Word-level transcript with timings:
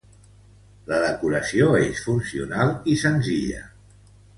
La 0.93 1.01
decoració 1.03 1.69
és 1.83 2.03
funcional 2.09 2.77
i 2.95 3.01
senzilla. 3.07 3.67